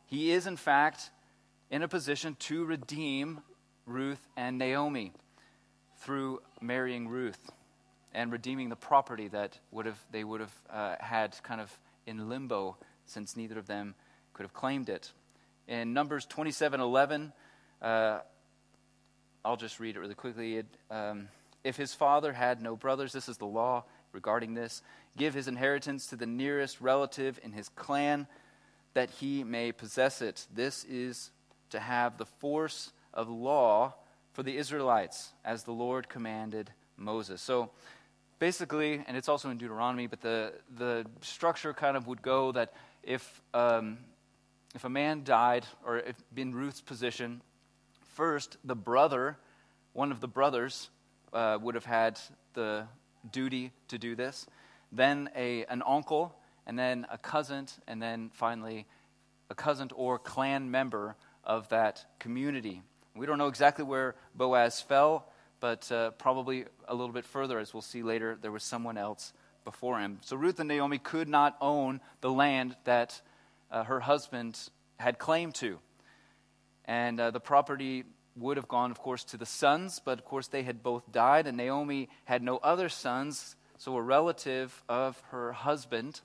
[0.05, 1.09] he is, in fact,
[1.69, 3.41] in a position to redeem
[3.85, 5.11] Ruth and Naomi
[5.97, 7.51] through marrying Ruth
[8.13, 12.29] and redeeming the property that would have, they would have uh, had kind of in
[12.29, 13.95] limbo since neither of them
[14.33, 15.11] could have claimed it.
[15.67, 17.33] In Numbers 27 11,
[17.81, 18.19] uh,
[19.45, 20.57] I'll just read it really quickly.
[20.57, 21.27] It, um,
[21.63, 24.81] if his father had no brothers, this is the law regarding this,
[25.17, 28.27] give his inheritance to the nearest relative in his clan
[28.93, 30.45] that he may possess it.
[30.53, 31.31] This is
[31.71, 33.95] to have the force of law
[34.33, 37.41] for the Israelites, as the Lord commanded Moses.
[37.41, 37.71] So
[38.39, 42.73] basically, and it's also in Deuteronomy, but the, the structure kind of would go that
[43.03, 43.97] if, um,
[44.75, 47.41] if a man died, or if in Ruth's position,
[48.15, 49.37] first the brother,
[49.93, 50.89] one of the brothers,
[51.33, 52.19] uh, would have had
[52.53, 52.87] the
[53.31, 54.45] duty to do this,
[54.91, 58.85] then a, an uncle, and then a cousin, and then finally
[59.49, 62.81] a cousin or clan member of that community.
[63.15, 65.27] We don't know exactly where Boaz fell,
[65.59, 69.33] but uh, probably a little bit further, as we'll see later, there was someone else
[69.63, 70.19] before him.
[70.21, 73.21] So Ruth and Naomi could not own the land that
[73.71, 74.59] uh, her husband
[74.97, 75.79] had claim to.
[76.85, 78.03] And uh, the property
[78.35, 81.47] would have gone, of course, to the sons, but of course they had both died,
[81.47, 86.21] and Naomi had no other sons, so a relative of her husband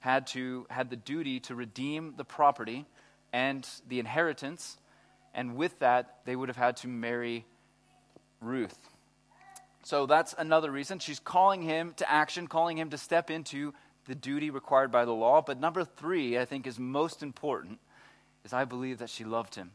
[0.00, 2.86] had to had the duty to redeem the property
[3.32, 4.78] and the inheritance,
[5.34, 7.44] and with that they would have had to marry
[8.40, 8.78] Ruth.
[9.82, 10.98] So that's another reason.
[10.98, 13.74] She's calling him to action, calling him to step into
[14.06, 15.42] the duty required by the law.
[15.42, 17.78] But number three, I think, is most important,
[18.44, 19.70] is I believe that she loved him.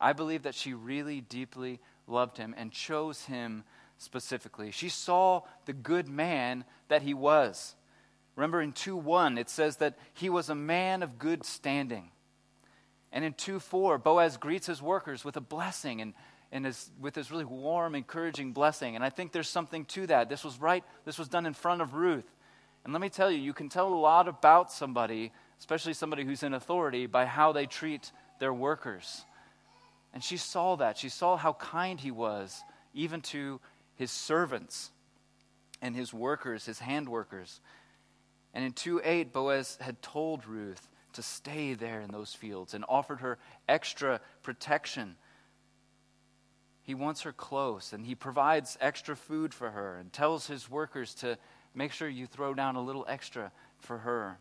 [0.00, 3.64] I believe that she really deeply loved him and chose him
[3.98, 4.70] specifically.
[4.70, 7.74] She saw the good man that he was.
[8.36, 12.10] Remember in 2 1, it says that he was a man of good standing.
[13.12, 16.14] And in 2 4, Boaz greets his workers with a blessing and,
[16.52, 18.94] and his, with this really warm, encouraging blessing.
[18.94, 20.28] And I think there's something to that.
[20.28, 22.32] This was right, this was done in front of Ruth.
[22.84, 26.42] And let me tell you, you can tell a lot about somebody, especially somebody who's
[26.42, 29.24] in authority, by how they treat their workers.
[30.12, 30.98] And she saw that.
[30.98, 32.62] She saw how kind he was,
[32.94, 33.60] even to
[33.94, 34.90] his servants
[35.82, 37.60] and his workers, his hand workers.
[38.54, 42.84] And in 2 8, Boaz had told Ruth to stay there in those fields and
[42.88, 45.16] offered her extra protection.
[46.82, 51.14] He wants her close and he provides extra food for her and tells his workers
[51.16, 51.36] to
[51.74, 54.38] make sure you throw down a little extra for her.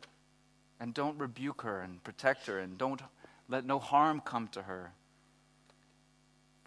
[0.79, 3.01] And don't rebuke her and protect her and don't
[3.49, 4.93] let no harm come to her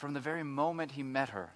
[0.00, 1.52] from the very moment he met her.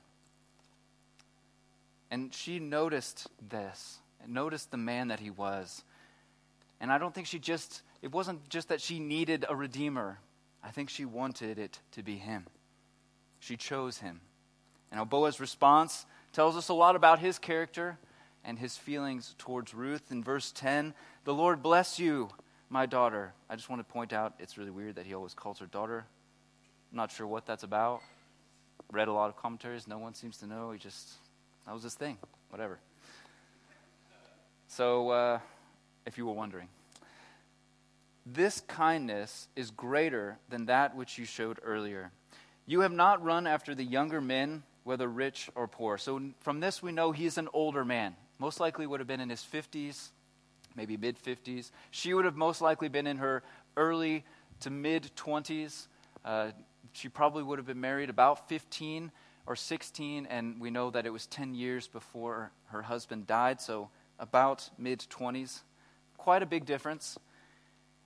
[2.11, 5.83] And she noticed this, noticed the man that he was.
[6.79, 10.19] And I don't think she just, it wasn't just that she needed a redeemer.
[10.63, 12.47] I think she wanted it to be him.
[13.41, 14.21] She chose him.
[14.93, 16.05] And Boaz's response
[16.35, 17.99] tells us a lot about his character
[18.45, 20.13] and his feelings towards Ruth.
[20.13, 20.93] In verse 10,
[21.25, 22.29] the Lord bless you,
[22.69, 23.33] my daughter.
[23.49, 26.05] I just want to point out it's really weird that he always calls her daughter.
[26.93, 28.03] I'm not sure what that's about
[28.93, 29.87] read a lot of commentaries.
[29.89, 30.71] No one seems to know.
[30.71, 31.09] He just,
[31.67, 32.19] that was his thing.
[32.51, 32.79] Whatever.
[34.69, 35.39] So, uh,
[36.07, 36.69] if you were wondering,
[38.27, 42.11] this kindness is greater than that which you showed earlier.
[42.67, 45.99] You have not run after the younger men, whether rich or poor.
[45.99, 48.17] So, from this, we know he's an older man.
[48.39, 50.09] Most likely would have been in his 50s,
[50.75, 51.71] maybe mid 50s.
[51.91, 53.43] She would have most likely been in her
[53.77, 54.25] early
[54.61, 55.87] to mid 20s.
[56.25, 56.51] Uh,
[56.95, 59.11] she probably would have been married about 15
[59.47, 63.91] or 16, and we know that it was 10 years before her husband died, so
[64.19, 65.61] about mid 20s.
[66.17, 67.19] Quite a big difference.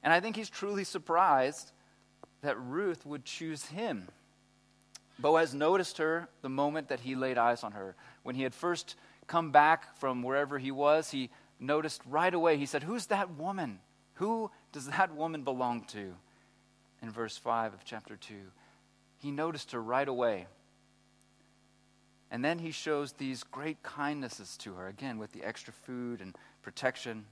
[0.02, 1.70] And I think he's truly surprised
[2.42, 4.08] that Ruth would choose him.
[5.18, 7.94] Boaz noticed her the moment that he laid eyes on her.
[8.22, 8.96] When he had first
[9.26, 13.80] come back from wherever he was, he noticed right away, he said, Who's that woman?
[14.14, 16.14] Who does that woman belong to?
[17.02, 18.34] In verse 5 of chapter 2.
[19.18, 20.46] He noticed her right away.
[22.30, 26.36] And then he shows these great kindnesses to her, again, with the extra food and
[26.62, 27.24] protection.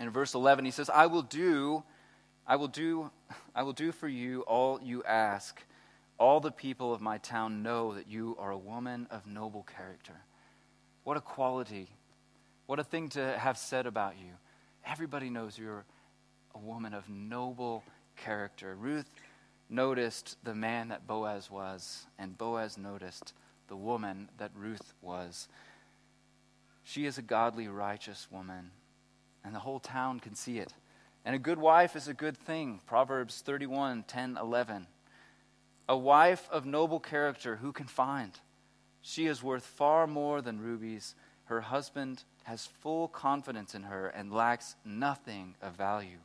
[0.00, 1.84] In verse 11, he says, I will do,
[2.46, 3.10] I will do,
[3.54, 5.62] I will do for you all you ask.
[6.18, 10.20] All the people of my town know that you are a woman of noble character.
[11.04, 11.88] What a quality.
[12.66, 14.32] What a thing to have said about you.
[14.84, 15.84] Everybody knows you're
[16.54, 17.82] a woman of noble
[18.16, 18.76] character.
[18.78, 19.08] Ruth
[19.72, 23.32] noticed the man that Boaz was, and Boaz noticed
[23.68, 25.48] the woman that Ruth was.
[26.84, 28.70] She is a godly, righteous woman,
[29.44, 30.74] and the whole town can see it.
[31.24, 32.80] And a good wife is a good thing.
[32.86, 34.86] Proverbs 31 10, 11.
[35.88, 38.38] A wife of noble character, who can find?
[39.00, 41.14] She is worth far more than rubies.
[41.44, 46.18] Her husband has full confidence in her and lacks nothing of value.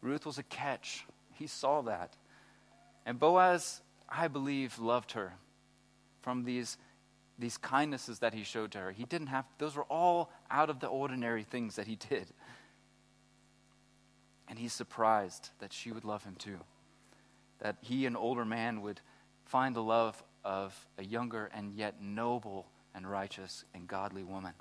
[0.00, 1.04] Ruth was a catch.
[1.38, 2.16] He saw that.
[3.06, 5.34] And Boaz, I believe, loved her
[6.20, 6.76] from these,
[7.38, 8.90] these kindnesses that he showed to her.
[8.90, 12.26] He didn't have, those were all out of the ordinary things that he did.
[14.48, 16.58] And he's surprised that she would love him too.
[17.60, 19.00] That he, an older man, would
[19.44, 24.52] find the love of a younger and yet noble and righteous and godly woman.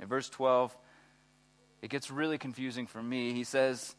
[0.00, 0.76] In verse 12,
[1.82, 3.32] it gets really confusing for me.
[3.32, 3.94] He says,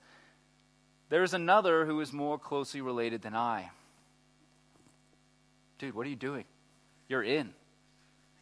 [1.10, 3.72] There is another who is more closely related than I.
[5.80, 6.46] Dude, what are you doing?
[7.08, 7.54] You're in.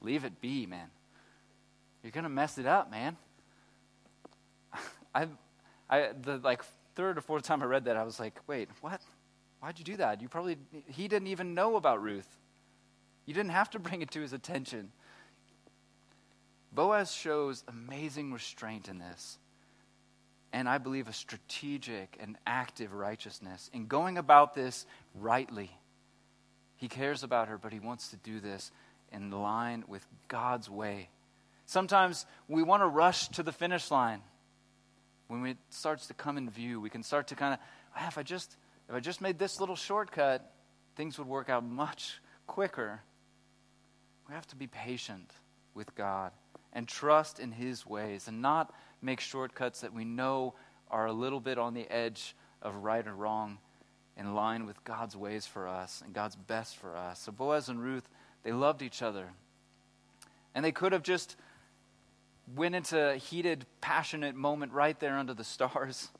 [0.01, 0.89] Leave it be, man.
[2.03, 3.15] You're going to mess it up, man.
[5.15, 5.27] I,
[5.89, 6.63] I, the like
[6.95, 9.01] third or fourth time I read that, I was like, wait, what?
[9.61, 10.21] Why'd you do that?
[10.21, 10.57] You probably,
[10.87, 12.27] he didn't even know about Ruth.
[13.25, 14.91] You didn't have to bring it to his attention.
[16.71, 19.37] Boaz shows amazing restraint in this.
[20.53, 25.71] And I believe a strategic and active righteousness in going about this rightly.
[26.77, 28.71] He cares about her, but he wants to do this
[29.11, 31.09] in line with God's way.
[31.65, 34.21] Sometimes we want to rush to the finish line.
[35.27, 37.59] When it starts to come in view, we can start to kind of,
[37.95, 38.55] ah, if I just
[38.87, 40.49] if I just made this little shortcut,
[40.95, 43.01] things would work out much quicker.
[44.29, 45.31] We have to be patient
[45.73, 46.31] with God
[46.71, 50.53] and trust in His ways and not make shortcuts that we know
[50.89, 53.57] are a little bit on the edge of right or wrong
[54.17, 57.19] in line with God's ways for us and God's best for us.
[57.19, 58.07] So Boaz and Ruth,
[58.43, 59.27] they loved each other.
[60.55, 61.35] And they could have just
[62.55, 66.09] went into a heated, passionate moment right there under the stars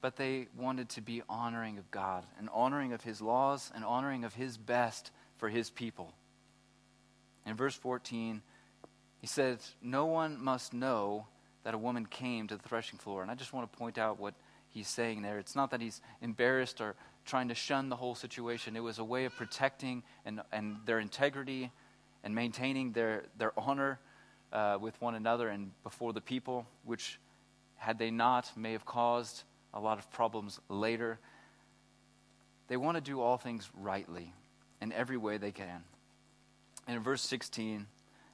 [0.00, 4.22] but they wanted to be honoring of God and honoring of His laws and honoring
[4.22, 6.12] of His best for His people.
[7.44, 8.40] In verse 14,
[9.20, 11.26] he said, No one must know
[11.64, 13.22] that a woman came to the threshing floor.
[13.22, 14.34] And I just want to point out what
[14.68, 15.38] he's saying there.
[15.38, 16.94] It's not that he's embarrassed or
[17.26, 21.00] trying to shun the whole situation, it was a way of protecting and, and their
[21.00, 21.72] integrity
[22.22, 23.98] and maintaining their, their honor
[24.52, 27.18] uh, with one another and before the people, which,
[27.76, 29.42] had they not, may have caused
[29.74, 31.18] a lot of problems later.
[32.68, 34.32] They want to do all things rightly
[34.80, 35.82] in every way they can.
[36.86, 37.86] And in verse 16,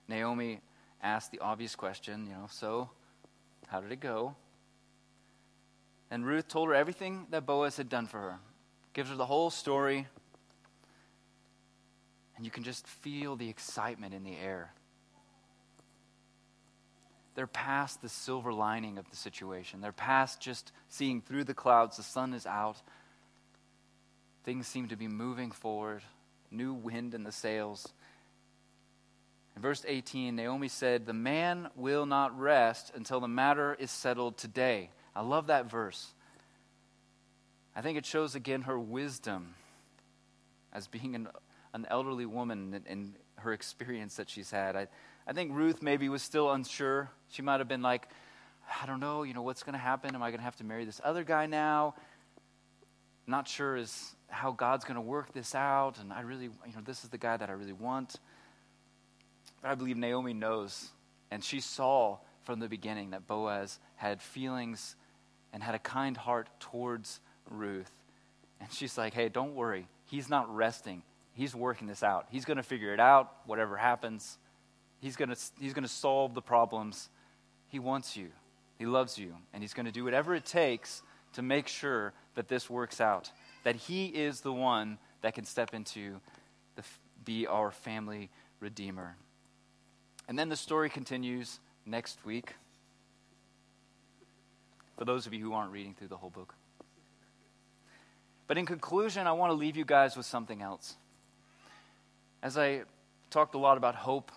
[0.07, 0.61] Naomi
[1.03, 2.91] asked the obvious question, you know, so
[3.69, 4.35] how did it go?
[6.11, 8.39] And Ruth told her everything that Boaz had done for her,
[8.93, 10.07] gives her the whole story.
[12.37, 14.73] And you can just feel the excitement in the air.
[17.35, 19.81] They're past the silver lining of the situation.
[19.81, 22.77] They're past just seeing through the clouds, the sun is out.
[24.45, 26.03] Things seem to be moving forward,
[26.51, 27.93] new wind in the sails.
[29.57, 34.37] In verse 18, Naomi said, The man will not rest until the matter is settled
[34.37, 34.91] today.
[35.15, 36.15] I love that verse.
[37.75, 39.55] I think it shows again her wisdom
[40.73, 41.29] as being an,
[41.75, 44.77] an elderly woman and, and her experience that she's had.
[44.77, 44.89] I,
[45.27, 47.11] I think Ruth maybe was still unsure.
[47.31, 48.09] She might have been like,
[48.81, 50.15] I don't know, you know, what's going to happen?
[50.15, 51.95] Am I going to have to marry this other guy now?
[53.27, 56.83] Not sure is how God's going to work this out, and I really, you know,
[56.85, 58.17] this is the guy that I really want.
[59.65, 60.91] I believe Naomi knows,
[61.31, 64.97] and she saw from the beginning that Boaz had feelings
[65.53, 67.91] and had a kind heart towards Ruth.
[68.61, 69.87] And she's like, hey, don't worry.
[70.07, 71.03] He's not resting.
[71.35, 72.27] He's working this out.
[72.31, 74.39] He's going to figure it out, whatever happens.
[75.01, 77.09] He's going to he's going to solve the problems.
[77.69, 78.29] He wants you.
[78.79, 79.35] He loves you.
[79.53, 81.03] And he's going to do whatever it takes
[81.35, 83.31] to make sure that this works out.
[83.65, 86.21] That he is the one that can step into
[86.77, 86.83] the,
[87.25, 88.29] be our family
[88.61, 89.17] redeemer.
[90.29, 92.55] And then the story continues next week.
[94.99, 96.55] For those of you who aren't reading through the whole book.
[98.47, 100.97] But in conclusion, I want to leave you guys with something else.
[102.43, 102.83] As I
[103.31, 104.31] talked a lot about hope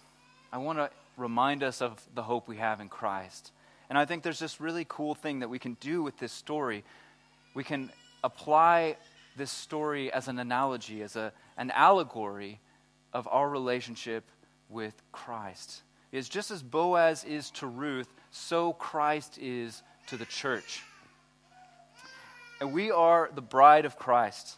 [0.56, 3.52] I want to remind us of the hope we have in Christ.
[3.90, 6.86] And I think there's this really cool thing that we can do with this story.
[7.54, 7.92] We can
[8.24, 8.96] apply
[9.36, 12.62] this story as an analogy, as a, an allegory
[13.12, 14.24] of our relationship
[14.70, 15.84] with Christ.
[16.12, 20.82] Is just as Boaz is to Ruth, so Christ is to the church.
[22.62, 24.58] And we are the bride of Christ,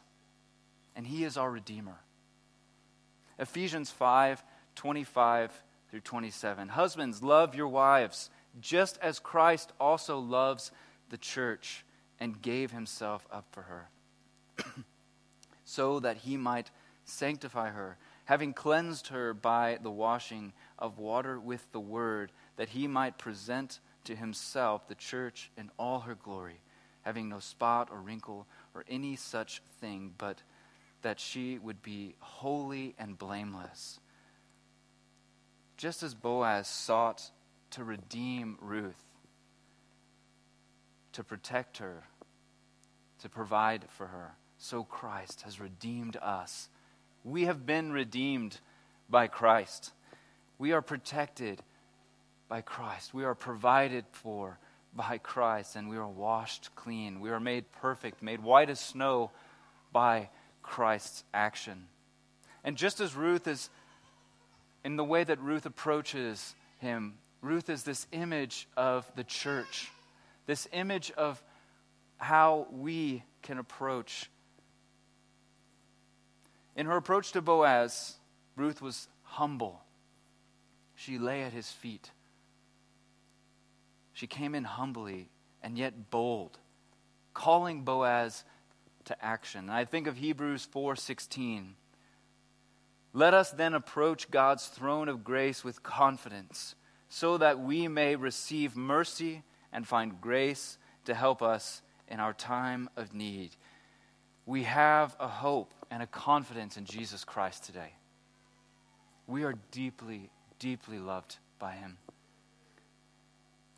[0.95, 1.99] and he is our Redeemer.
[3.39, 4.43] Ephesians 5
[4.75, 6.67] 25 through 27.
[6.69, 8.29] Husbands, love your wives
[8.59, 10.71] just as Christ also loves
[11.09, 11.85] the church
[12.19, 13.89] and gave himself up for her,
[15.65, 16.71] so that he might
[17.05, 17.97] sanctify her,
[18.28, 23.80] having cleansed her by the washing of water with the word, that he might present
[24.03, 26.59] to himself the church in all her glory,
[27.03, 30.43] having no spot or wrinkle or any such thing, but
[31.03, 34.01] that she would be holy and blameless.
[35.78, 37.32] Just as Boaz sought
[37.71, 39.05] to redeem Ruth,
[41.13, 42.03] to protect her,
[43.21, 46.67] to provide for her, so Christ has redeemed us.
[47.28, 48.57] We have been redeemed
[49.09, 49.91] by Christ.
[50.57, 51.61] We are protected
[52.47, 53.13] by Christ.
[53.13, 54.57] We are provided for
[54.95, 57.19] by Christ, and we are washed clean.
[57.19, 59.32] We are made perfect, made white as snow
[59.91, 60.30] by
[60.63, 61.88] Christ's action.
[62.63, 63.69] And just as Ruth is,
[64.86, 69.91] in the way that Ruth approaches him, Ruth is this image of the church,
[70.45, 71.43] this image of
[72.19, 74.30] how we can approach.
[76.78, 78.17] In her approach to Boaz,
[78.55, 79.82] Ruth was humble.
[80.93, 82.11] She lay at his feet.
[84.13, 85.30] She came in humbly
[85.63, 86.59] and yet bold,
[87.34, 88.43] calling Boaz
[89.05, 89.61] to action.
[89.61, 91.75] And I think of Hebrews 4:16.
[93.11, 96.75] Let us then approach God's throne of grace with confidence,
[97.09, 102.89] so that we may receive mercy and find grace to help us in our time
[102.95, 103.55] of need.
[104.47, 107.91] We have a hope and a confidence in Jesus Christ today.
[109.27, 111.97] We are deeply, deeply loved by Him.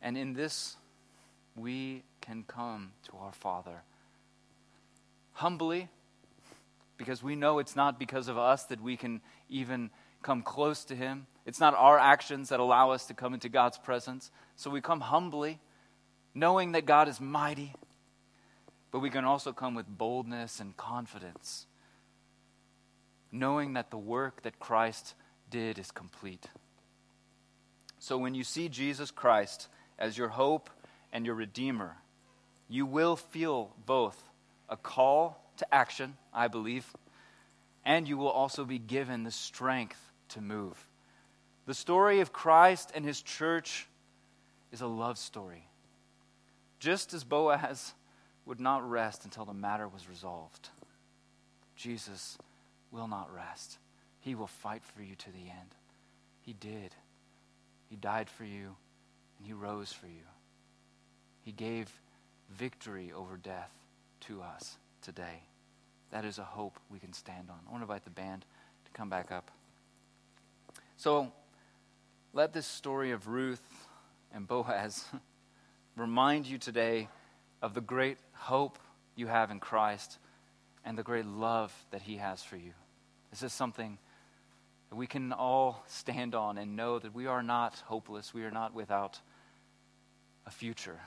[0.00, 0.76] And in this,
[1.56, 3.82] we can come to our Father
[5.32, 5.88] humbly
[6.96, 9.90] because we know it's not because of us that we can even
[10.22, 11.26] come close to Him.
[11.46, 14.30] It's not our actions that allow us to come into God's presence.
[14.54, 15.58] So we come humbly,
[16.32, 17.74] knowing that God is mighty,
[18.90, 21.66] but we can also come with boldness and confidence,
[23.30, 25.14] knowing that the work that Christ
[25.50, 26.46] did is complete.
[27.98, 29.68] So when you see Jesus Christ,
[29.98, 30.70] as your hope
[31.12, 31.96] and your Redeemer,
[32.68, 34.22] you will feel both
[34.68, 36.86] a call to action, I believe,
[37.84, 40.86] and you will also be given the strength to move.
[41.66, 43.86] The story of Christ and his church
[44.72, 45.66] is a love story.
[46.78, 47.92] Just as Boaz
[48.50, 50.70] would not rest until the matter was resolved,
[51.76, 52.36] Jesus
[52.90, 53.78] will not rest.
[54.18, 55.76] He will fight for you to the end.
[56.42, 56.96] He did.
[57.88, 58.74] He died for you
[59.38, 60.26] and he rose for you.
[61.44, 61.92] He gave
[62.50, 63.70] victory over death
[64.22, 65.44] to us today.
[66.10, 67.58] That is a hope we can stand on.
[67.68, 68.44] I want to invite the band
[68.84, 69.52] to come back up.
[70.96, 71.30] So,
[72.32, 73.62] let this story of Ruth
[74.34, 75.04] and Boaz
[75.96, 77.06] remind you today
[77.62, 78.78] of the great hope
[79.14, 80.18] you have in Christ
[80.84, 82.72] and the great love that He has for you.
[83.30, 83.98] This is something
[84.88, 88.50] that we can all stand on and know that we are not hopeless, we are
[88.50, 89.20] not without
[90.46, 90.98] a future.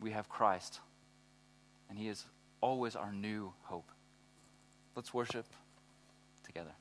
[0.00, 0.80] We have Christ,
[1.90, 2.24] and He is
[2.60, 3.90] always our new hope.
[4.96, 5.46] Let's worship
[6.44, 6.72] together.